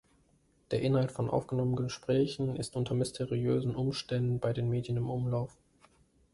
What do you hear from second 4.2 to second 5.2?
bei den Medien im